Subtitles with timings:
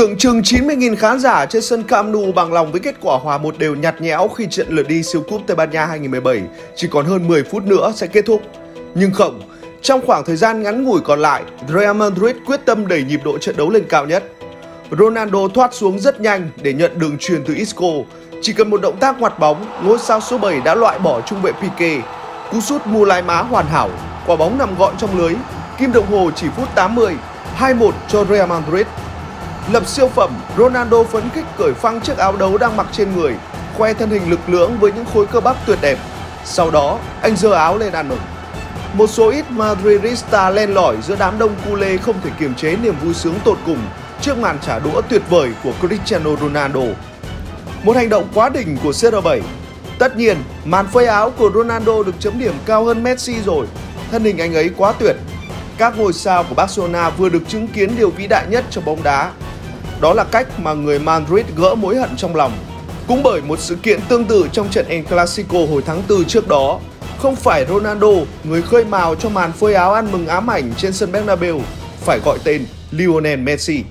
[0.00, 3.38] Tượng trưng 90.000 khán giả trên sân Camp Nou bằng lòng với kết quả hòa
[3.38, 6.42] một đều nhạt nhẽo khi trận lượt đi siêu cúp Tây Ban Nha 2017
[6.76, 8.42] chỉ còn hơn 10 phút nữa sẽ kết thúc.
[8.94, 9.40] Nhưng không,
[9.82, 13.38] trong khoảng thời gian ngắn ngủi còn lại, Real Madrid quyết tâm đẩy nhịp độ
[13.38, 14.24] trận đấu lên cao nhất.
[14.98, 17.86] Ronaldo thoát xuống rất nhanh để nhận đường truyền từ Isco.
[18.42, 21.42] Chỉ cần một động tác ngoặt bóng, ngôi sao số 7 đã loại bỏ trung
[21.42, 22.02] vệ Pique.
[22.52, 23.90] Cú sút mù lái má hoàn hảo,
[24.26, 25.34] quả bóng nằm gọn trong lưới.
[25.78, 27.14] Kim đồng hồ chỉ phút 80,
[27.58, 28.86] 2-1 cho Real Madrid.
[29.72, 33.34] Lập siêu phẩm, Ronaldo phấn khích cởi phăng chiếc áo đấu đang mặc trên người,
[33.76, 35.98] khoe thân hình lực lưỡng với những khối cơ bắp tuyệt đẹp.
[36.44, 38.18] Sau đó, anh giơ áo lên ăn mừng.
[38.94, 42.94] Một số ít Madridista len lỏi giữa đám đông culé không thể kiềm chế niềm
[43.02, 43.78] vui sướng tột cùng
[44.20, 46.80] trước màn trả đũa tuyệt vời của Cristiano Ronaldo.
[47.82, 49.40] Một hành động quá đỉnh của CR7.
[49.98, 53.66] Tất nhiên, màn phơi áo của Ronaldo được chấm điểm cao hơn Messi rồi.
[54.10, 55.16] Thân hình anh ấy quá tuyệt.
[55.78, 59.02] Các ngôi sao của Barcelona vừa được chứng kiến điều vĩ đại nhất trong bóng
[59.02, 59.30] đá.
[60.00, 62.52] Đó là cách mà người Madrid gỡ mối hận trong lòng.
[63.08, 66.48] Cũng bởi một sự kiện tương tự trong trận El Clasico hồi tháng 4 trước
[66.48, 66.80] đó,
[67.18, 68.12] không phải Ronaldo,
[68.44, 71.60] người khơi mào cho màn phơi áo ăn mừng ám ảnh trên sân Bernabeu,
[72.04, 73.84] phải gọi tên Lionel Messi.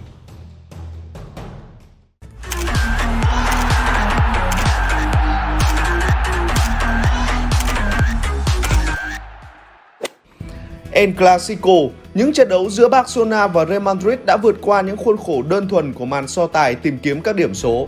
[11.00, 11.74] El Clasico,
[12.14, 15.70] những trận đấu giữa Barcelona và Real Madrid đã vượt qua những khuôn khổ đơn
[15.70, 17.88] thuần của màn so tài tìm kiếm các điểm số.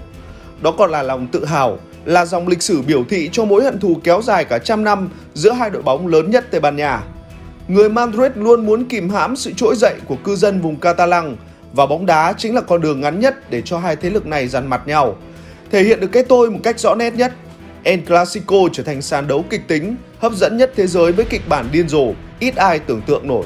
[0.62, 3.80] Đó còn là lòng tự hào, là dòng lịch sử biểu thị cho mối hận
[3.80, 7.04] thù kéo dài cả trăm năm giữa hai đội bóng lớn nhất Tây Ban Nha.
[7.68, 11.38] Người Madrid luôn muốn kìm hãm sự trỗi dậy của cư dân vùng Catalan
[11.74, 14.48] và bóng đá chính là con đường ngắn nhất để cho hai thế lực này
[14.48, 15.16] dằn mặt nhau.
[15.72, 17.34] Thể hiện được cái tôi một cách rõ nét nhất,
[17.84, 21.50] El Clasico trở thành sàn đấu kịch tính, hấp dẫn nhất thế giới với kịch
[21.50, 23.46] bản điên rồ, ít ai tưởng tượng nổi.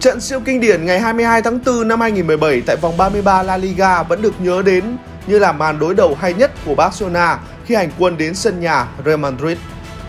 [0.00, 4.02] Trận siêu kinh điển ngày 22 tháng 4 năm 2017 tại vòng 33 La Liga
[4.02, 4.96] vẫn được nhớ đến
[5.26, 8.86] như là màn đối đầu hay nhất của Barcelona khi hành quân đến sân nhà
[9.04, 9.58] Real Madrid.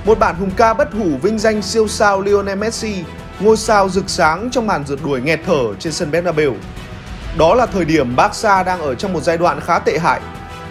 [0.06, 3.03] Một bản hùng ca bất hủ vinh danh siêu sao Lionel Messi,
[3.40, 6.53] ngôi sao rực sáng trong màn rượt đuổi nghẹt thở trên sân Bernabeu.
[7.38, 10.22] Đó là thời điểm Barca đang ở trong một giai đoạn khá tệ hại.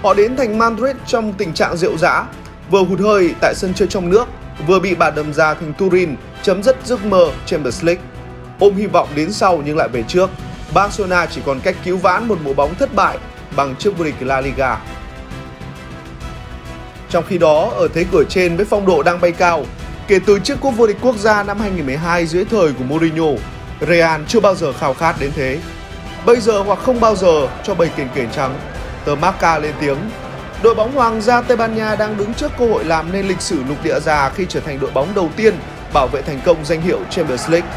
[0.03, 2.27] Họ đến thành Madrid trong tình trạng rượu dã,
[2.71, 4.25] vừa hụt hơi tại sân chơi trong nước,
[4.67, 8.03] vừa bị bà đầm ra thành Turin chấm dứt giấc mơ Champions League.
[8.59, 10.31] Ôm hy vọng đến sau nhưng lại về trước,
[10.75, 13.19] Barcelona chỉ còn cách cứu vãn một mùa bóng thất bại
[13.57, 14.77] bằng chức vô địch La Liga.
[17.11, 19.65] Trong khi đó, ở thế cửa trên với phong độ đang bay cao,
[20.09, 23.27] kể từ chiếc cúp vô địch quốc gia năm 2012 dưới thời của Mourinho,
[23.89, 25.59] Real chưa bao giờ khao khát đến thế.
[26.27, 28.55] Bây giờ hoặc không bao giờ cho bầy kền kền trắng,
[29.05, 29.97] tờ Marca lên tiếng.
[30.65, 33.41] Đội bóng Hoàng gia Tây Ban Nha đang đứng trước cơ hội làm nên lịch
[33.41, 35.55] sử lục địa già khi trở thành đội bóng đầu tiên
[35.93, 37.69] bảo vệ thành công danh hiệu Champions League.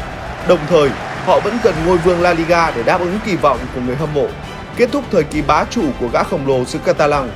[0.48, 0.90] Đồng thời,
[1.24, 4.14] họ vẫn cần ngôi vương La Liga để đáp ứng kỳ vọng của người hâm
[4.14, 4.26] mộ
[4.76, 7.30] kết thúc thời kỳ bá chủ của gã khổng lồ xứ Catalan.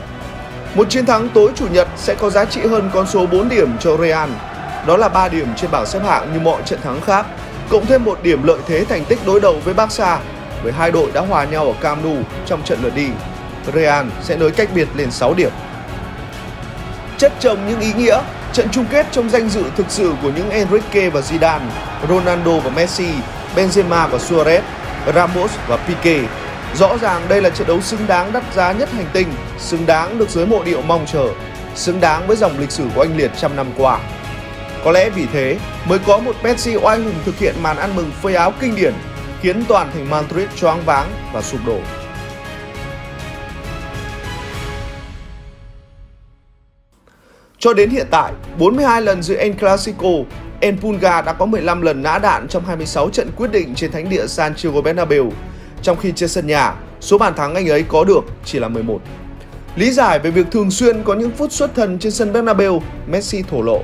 [0.75, 3.79] Một chiến thắng tối chủ nhật sẽ có giá trị hơn con số 4 điểm
[3.81, 4.31] cho Real.
[4.87, 7.27] Đó là 3 điểm trên bảng xếp hạng như mọi trận thắng khác,
[7.71, 10.19] cộng thêm một điểm lợi thế thành tích đối đầu với Barca,
[10.63, 13.09] bởi hai đội đã hòa nhau ở Camp Nou trong trận lượt đi.
[13.75, 15.51] Real sẽ nới cách biệt lên 6 điểm.
[17.19, 18.21] Chất chồng những ý nghĩa,
[18.53, 21.69] trận chung kết trong danh dự thực sự của những Enrique và Zidane,
[22.09, 23.09] Ronaldo và Messi,
[23.57, 24.61] Benzema và Suarez,
[25.15, 26.29] Ramos và Pique
[26.75, 29.29] Rõ ràng đây là trận đấu xứng đáng đắt giá nhất hành tinh,
[29.59, 31.29] xứng đáng được giới mộ điệu mong chờ,
[31.75, 33.99] xứng đáng với dòng lịch sử của anh Liệt trăm năm qua.
[34.85, 38.11] Có lẽ vì thế mới có một Messi oai hùng thực hiện màn ăn mừng
[38.23, 38.95] phơi áo kinh điển,
[39.41, 41.79] khiến toàn thành Madrid choáng váng và sụp đổ.
[47.63, 50.09] Cho đến hiện tại, 42 lần giữa El Clasico,
[50.61, 54.09] El Pulga đã có 15 lần nã đạn trong 26 trận quyết định trên thánh
[54.09, 55.33] địa Santiago Bernabeu,
[55.83, 59.01] trong khi trên sân nhà, số bàn thắng anh ấy có được chỉ là 11.
[59.77, 63.43] Lý giải về việc thường xuyên có những phút xuất thần trên sân Bernabeu, Messi
[63.43, 63.83] thổ lộ.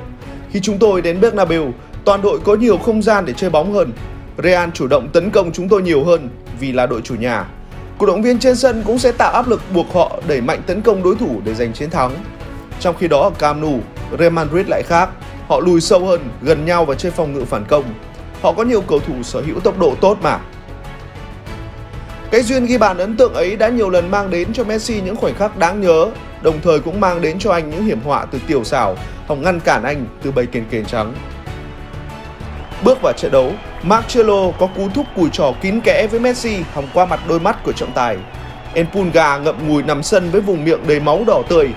[0.51, 1.73] Khi chúng tôi đến Bernabeu,
[2.05, 3.93] toàn đội có nhiều không gian để chơi bóng hơn.
[4.43, 6.29] Real chủ động tấn công chúng tôi nhiều hơn
[6.61, 7.45] vì là đội chủ nhà.
[7.99, 10.83] Cổ động viên trên sân cũng sẽ tạo áp lực buộc họ đẩy mạnh tấn
[10.83, 12.13] công đối thủ để giành chiến thắng.
[12.81, 13.81] Trong khi đó ở Camp Nou,
[14.19, 15.09] Real Madrid lại khác.
[15.49, 17.85] Họ lùi sâu hơn, gần nhau và chơi phòng ngự phản công.
[18.43, 20.39] Họ có nhiều cầu thủ sở hữu tốc độ tốt mà.
[22.31, 25.17] Cái duyên ghi bàn ấn tượng ấy đã nhiều lần mang đến cho Messi những
[25.17, 26.07] khoảnh khắc đáng nhớ,
[26.43, 28.97] đồng thời cũng mang đến cho anh những hiểm họa từ tiểu xảo,
[29.27, 31.15] hòng ngăn cản anh từ bầy kền kền trắng.
[32.85, 33.53] Bước vào trận đấu,
[33.83, 37.65] Marcelo có cú thúc cùi trò kín kẽ với Messi hòng qua mặt đôi mắt
[37.65, 38.17] của trọng tài.
[38.75, 41.69] Enpulga ngậm ngùi nằm sân với vùng miệng đầy máu đỏ tươi,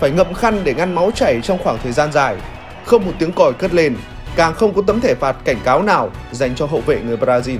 [0.00, 2.36] phải ngậm khăn để ngăn máu chảy trong khoảng thời gian dài.
[2.84, 3.96] Không một tiếng còi cất lên,
[4.36, 7.58] càng không có tấm thẻ phạt cảnh cáo nào dành cho hậu vệ người Brazil.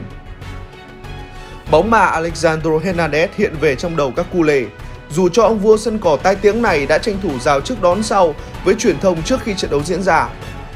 [1.71, 4.65] Bóng mà Alexandro Hernandez hiện về trong đầu các cu lề.
[5.11, 8.03] Dù cho ông vua sân cỏ tai tiếng này đã tranh thủ rào trước đón
[8.03, 10.29] sau với truyền thông trước khi trận đấu diễn ra.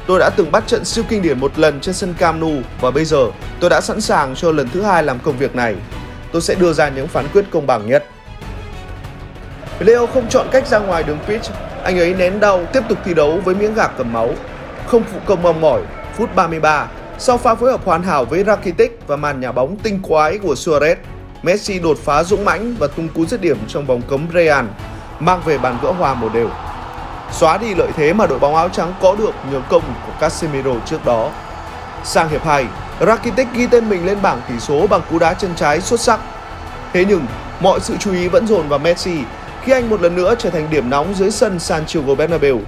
[0.07, 2.91] Tôi đã từng bắt trận siêu kinh điển một lần trên sân Camp Nou và
[2.91, 3.27] bây giờ
[3.59, 5.75] tôi đã sẵn sàng cho lần thứ hai làm công việc này.
[6.31, 8.05] Tôi sẽ đưa ra những phán quyết công bằng nhất.
[9.79, 11.51] Leo không chọn cách ra ngoài đường pitch,
[11.83, 14.29] anh ấy nén đau tiếp tục thi đấu với miếng gạc cầm máu.
[14.87, 15.81] Không phụ công mong mỏi,
[16.13, 16.87] phút 33,
[17.17, 20.53] sau pha phối hợp hoàn hảo với Rakitic và màn nhà bóng tinh quái của
[20.53, 20.95] Suarez,
[21.43, 24.65] Messi đột phá dũng mãnh và tung cú dứt điểm trong vòng cấm Real,
[25.19, 26.49] mang về bàn gỡ hòa một đều.
[27.31, 30.71] Xóa đi lợi thế mà đội bóng áo trắng có được nhờ công của Casemiro
[30.85, 31.31] trước đó.
[32.03, 32.65] Sang hiệp 2,
[32.99, 36.19] Rakitic ghi tên mình lên bảng tỷ số bằng cú đá chân trái xuất sắc.
[36.93, 37.25] Thế nhưng,
[37.59, 39.17] mọi sự chú ý vẫn dồn vào Messi
[39.65, 42.59] khi anh một lần nữa trở thành điểm nóng dưới sân Santiago Bernabeu.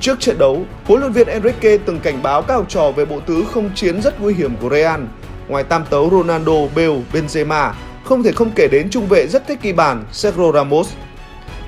[0.00, 3.20] Trước trận đấu, huấn luyện viên Enrique từng cảnh báo các học trò về bộ
[3.20, 5.00] tứ không chiến rất nguy hiểm của Real.
[5.48, 7.70] Ngoài tam tấu Ronaldo, Bale, Benzema,
[8.04, 10.88] không thể không kể đến trung vệ rất thích ghi bàn Sergio Ramos.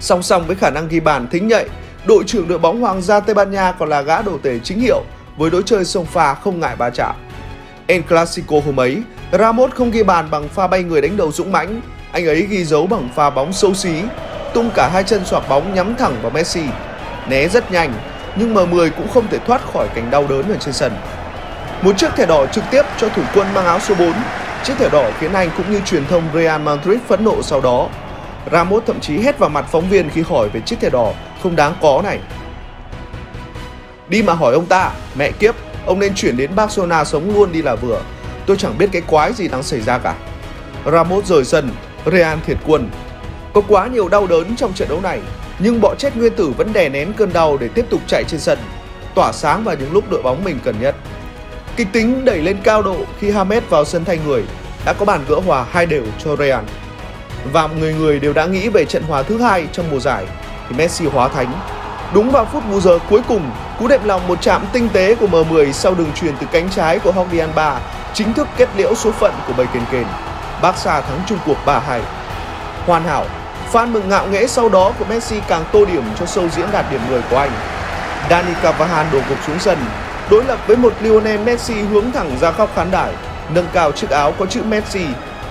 [0.01, 1.67] Song song với khả năng ghi bàn thính nhạy,
[2.07, 4.81] đội trưởng đội bóng Hoàng gia Tây Ban Nha còn là gã đồ tể chính
[4.81, 5.03] hiệu
[5.37, 7.15] với đối chơi sông pha không ngại va chạm.
[7.87, 9.03] El Clasico hôm ấy,
[9.33, 11.81] Ramos không ghi bàn bằng pha bay người đánh đầu dũng mãnh,
[12.13, 13.95] anh ấy ghi dấu bằng pha bóng xấu xí,
[14.55, 16.63] tung cả hai chân xoạc bóng nhắm thẳng vào Messi.
[17.29, 17.93] Né rất nhanh,
[18.37, 20.93] nhưng M10 cũng không thể thoát khỏi cảnh đau đớn ở trên sân.
[21.83, 24.13] Một chiếc thẻ đỏ trực tiếp cho thủ quân mang áo số 4.
[24.65, 27.89] Chiếc thẻ đỏ khiến anh cũng như truyền thông Real Madrid phẫn nộ sau đó.
[28.53, 31.13] Ramos thậm chí hét vào mặt phóng viên khi hỏi về chiếc thẻ đỏ
[31.43, 32.19] không đáng có này.
[34.09, 35.55] Đi mà hỏi ông ta, mẹ kiếp,
[35.87, 38.01] ông nên chuyển đến Barcelona sống luôn đi là vừa.
[38.47, 40.15] Tôi chẳng biết cái quái gì đang xảy ra cả.
[40.93, 41.71] Ramos rời sân,
[42.13, 42.91] Real thiệt quân.
[43.55, 45.21] Có quá nhiều đau đớn trong trận đấu này,
[45.59, 48.41] nhưng bọ chết nguyên tử vẫn đè nén cơn đau để tiếp tục chạy trên
[48.41, 48.59] sân,
[49.15, 50.95] tỏa sáng vào những lúc đội bóng mình cần nhất.
[51.77, 54.43] Kịch tính đẩy lên cao độ khi Hamed vào sân thay người
[54.87, 56.65] đã có bàn gỡ hòa hai đều cho Real.
[57.53, 60.27] Và người người đều đã nghĩ về trận hòa thứ hai trong mùa giải
[60.69, 61.53] thì Messi hóa thánh.
[62.15, 65.27] Đúng vào phút bù giờ cuối cùng, cú đẹp lòng một chạm tinh tế của
[65.27, 67.81] M10 sau đường truyền từ cánh trái của Jordi Alba
[68.15, 70.07] chính thức kết liễu số phận của bầy kền kền.
[70.63, 72.01] Barca thắng chung cuộc 3-2.
[72.87, 73.27] Hoàn hảo,
[73.73, 76.87] fan mừng ngạo nghễ sau đó của Messi càng tô điểm cho sâu diễn đạt
[76.91, 77.51] điểm 10 của anh.
[78.31, 79.79] Dani Carvajal đổ gục xuống sân,
[80.31, 83.13] đối lập với một Lionel Messi hướng thẳng ra khóc khán đài,
[83.55, 85.07] nâng cao chiếc áo có chữ Messi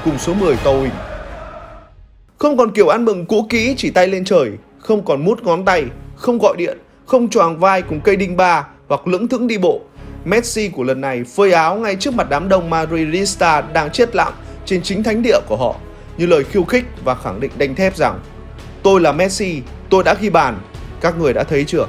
[0.05, 0.91] cùng số 10 to hình.
[2.37, 5.65] Không còn kiểu ăn mừng cũ kỹ chỉ tay lên trời, không còn mút ngón
[5.65, 5.85] tay,
[6.15, 9.81] không gọi điện, không choàng vai cùng cây đinh ba hoặc lững thững đi bộ.
[10.25, 14.33] Messi của lần này phơi áo ngay trước mặt đám đông Madridista đang chết lặng
[14.65, 15.75] trên chính thánh địa của họ
[16.17, 18.19] như lời khiêu khích và khẳng định đanh thép rằng
[18.83, 20.59] tôi là Messi, tôi đã ghi bàn,
[21.01, 21.87] các người đã thấy chưa?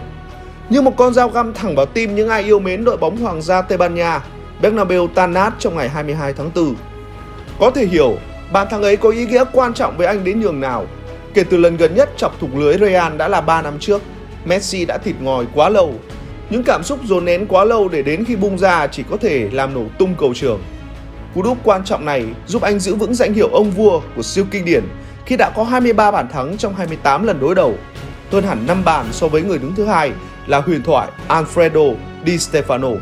[0.71, 3.43] Như một con dao găm thẳng vào tim những ai yêu mến đội bóng Hoàng
[3.43, 4.21] gia Tây Ban Nha,
[4.63, 6.75] Bernabeu tan nát trong ngày 22 tháng 4.
[7.61, 8.17] Có thể hiểu,
[8.53, 10.87] bàn thắng ấy có ý nghĩa quan trọng với anh đến nhường nào.
[11.35, 14.03] Kể từ lần gần nhất chọc thủng lưới Real đã là 3 năm trước,
[14.45, 15.95] Messi đã thịt ngòi quá lâu.
[16.51, 19.49] Những cảm xúc dồn nén quá lâu để đến khi bung ra chỉ có thể
[19.53, 20.63] làm nổ tung cầu trường.
[21.35, 24.45] Cú đúp quan trọng này giúp anh giữ vững danh hiệu ông vua của siêu
[24.51, 24.85] kinh điển
[25.27, 27.75] khi đã có 23 bàn thắng trong 28 lần đối đầu,
[28.33, 30.13] hơn hẳn 5 bàn so với người đứng thứ hai
[30.47, 31.95] là huyền thoại Alfredo
[32.27, 32.97] Di Stefano.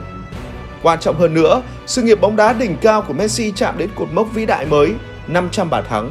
[0.83, 4.09] Quan trọng hơn nữa, sự nghiệp bóng đá đỉnh cao của Messi chạm đến cột
[4.13, 4.93] mốc vĩ đại mới
[5.27, 6.11] 500 bàn thắng.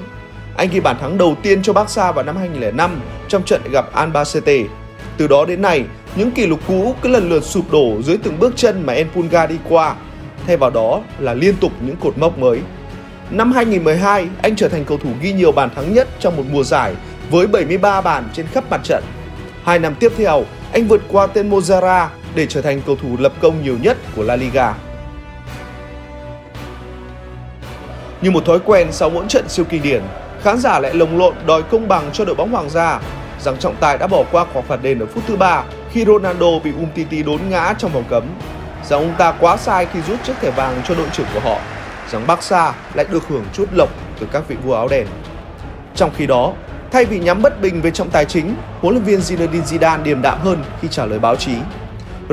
[0.57, 4.63] Anh ghi bàn thắng đầu tiên cho Barca vào năm 2005 trong trận gặp Albacete.
[5.17, 5.84] Từ đó đến nay,
[6.15, 9.45] những kỷ lục cũ cứ lần lượt sụp đổ dưới từng bước chân mà Enpulga
[9.45, 9.95] đi qua
[10.48, 12.60] thay vào đó là liên tục những cột mốc mới.
[13.29, 16.63] Năm 2012, anh trở thành cầu thủ ghi nhiều bàn thắng nhất trong một mùa
[16.63, 16.95] giải
[17.29, 19.03] với 73 bàn trên khắp mặt trận.
[19.63, 20.43] Hai năm tiếp theo,
[20.74, 24.24] anh vượt qua tên Mozara để trở thành cầu thủ lập công nhiều nhất của
[24.24, 24.74] La Liga.
[28.21, 30.01] Như một thói quen sau mỗi trận siêu kinh điển,
[30.41, 33.00] khán giả lại lồng lộn đòi công bằng cho đội bóng Hoàng gia
[33.39, 36.60] rằng trọng tài đã bỏ qua quả phạt đền ở phút thứ ba khi Ronaldo
[36.63, 38.24] bị Umtiti đốn ngã trong vòng cấm
[38.91, 41.60] rằng ông ta quá sai khi rút chiếc thẻ vàng cho đội trưởng của họ,
[42.12, 45.07] rằng Barca lại được hưởng chút lộc từ các vị vua áo đen.
[45.95, 46.53] Trong khi đó,
[46.91, 50.21] thay vì nhắm bất bình về trọng tài chính, huấn luyện viên Zinedine Zidane điềm
[50.21, 51.51] đạm hơn khi trả lời báo chí.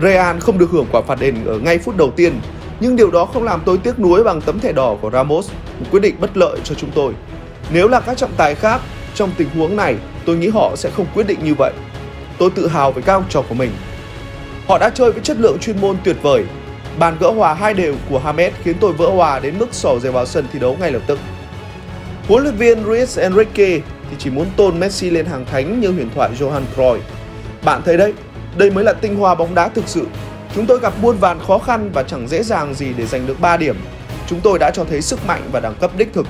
[0.03, 2.41] Real không được hưởng quả phạt đền ở ngay phút đầu tiên,
[2.81, 5.51] nhưng điều đó không làm tôi tiếc nuối bằng tấm thẻ đỏ của Ramos,
[5.81, 7.13] một quyết định bất lợi cho chúng tôi.
[7.71, 8.81] Nếu là các trọng tài khác,
[9.15, 9.97] trong tình huống này,
[10.27, 11.73] tôi nghĩ họ sẽ không quyết định như vậy.
[12.39, 13.71] Tôi tự hào với các học trò của mình
[14.69, 16.45] Họ đã chơi với chất lượng chuyên môn tuyệt vời.
[16.99, 20.11] Bàn gỡ hòa hai đều của Hamed khiến tôi vỡ hòa đến mức sỏ dề
[20.11, 21.19] vào sân thi đấu ngay lập tức.
[22.29, 26.11] Huấn luyện viên Luis Enrique thì chỉ muốn tôn Messi lên hàng thánh như huyền
[26.15, 26.99] thoại Johan Cruyff.
[27.65, 28.13] Bạn thấy đấy,
[28.57, 30.07] đây mới là tinh hoa bóng đá thực sự.
[30.55, 33.41] Chúng tôi gặp muôn vàn khó khăn và chẳng dễ dàng gì để giành được
[33.41, 33.77] 3 điểm.
[34.27, 36.27] Chúng tôi đã cho thấy sức mạnh và đẳng cấp đích thực.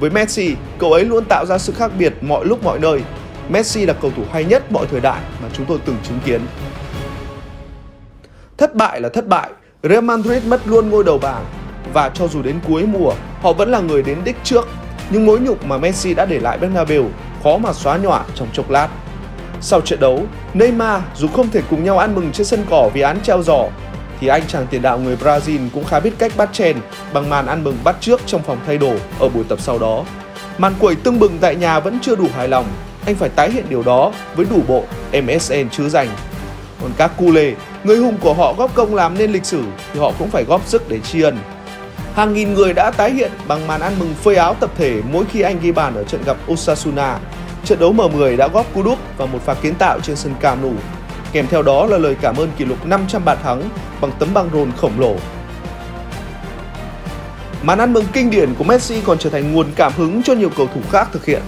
[0.00, 3.02] Với Messi, cậu ấy luôn tạo ra sự khác biệt mọi lúc mọi nơi.
[3.48, 6.40] Messi là cầu thủ hay nhất mọi thời đại mà chúng tôi từng chứng kiến.
[8.62, 9.50] Thất bại là thất bại,
[9.82, 11.44] Real Madrid mất luôn ngôi đầu bảng
[11.92, 14.68] và cho dù đến cuối mùa họ vẫn là người đến đích trước.
[15.10, 17.04] Nhưng mối nhục mà Messi đã để lại Bernabeu
[17.42, 18.88] khó mà xóa nhòa trong chốc lát.
[19.60, 20.22] Sau trận đấu,
[20.54, 23.64] Neymar dù không thể cùng nhau ăn mừng trên sân cỏ vì án treo giò
[24.20, 26.76] thì anh chàng tiền đạo người Brazil cũng khá biết cách bắt chèn
[27.12, 30.04] bằng màn ăn mừng bắt trước trong phòng thay đồ ở buổi tập sau đó.
[30.58, 32.66] Màn quẩy tưng bừng tại nhà vẫn chưa đủ hài lòng,
[33.06, 36.08] anh phải tái hiện điều đó với đủ bộ MSN chứ dành.
[36.82, 39.62] Còn các Cule, người hùng của họ góp công làm nên lịch sử
[39.92, 41.38] thì họ cũng phải góp sức để tri ân.
[42.14, 45.24] Hàng nghìn người đã tái hiện bằng màn ăn mừng phơi áo tập thể mỗi
[45.24, 47.18] khi anh ghi bàn ở trận gặp Osasuna.
[47.64, 50.62] Trận đấu M10 đã góp cú đúp và một pha kiến tạo trên sân Camp
[50.62, 50.72] Nou.
[51.32, 53.68] Kèm theo đó là lời cảm ơn kỷ lục 500 bàn thắng
[54.00, 55.16] bằng tấm băng rôn khổng lồ.
[57.62, 60.50] Màn ăn mừng kinh điển của Messi còn trở thành nguồn cảm hứng cho nhiều
[60.56, 61.42] cầu thủ khác thực hiện.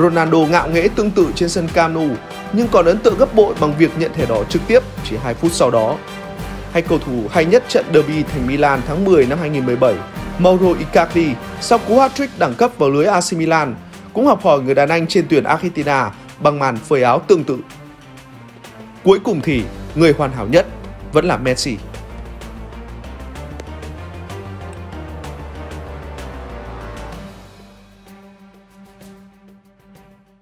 [0.00, 2.08] Ronaldo ngạo nghễ tương tự trên sân Camp Nou
[2.52, 5.34] nhưng còn ấn tượng gấp bội bằng việc nhận thẻ đỏ trực tiếp chỉ 2
[5.34, 5.96] phút sau đó.
[6.72, 9.94] Hay cầu thủ hay nhất trận derby thành Milan tháng 10 năm 2017,
[10.38, 11.26] Mauro Icardi
[11.60, 13.74] sau cú hat-trick đẳng cấp vào lưới AC Milan
[14.12, 16.10] cũng học hỏi người đàn anh trên tuyển Argentina
[16.40, 17.58] bằng màn phơi áo tương tự.
[19.04, 19.62] Cuối cùng thì
[19.94, 20.66] người hoàn hảo nhất
[21.12, 21.76] vẫn là Messi.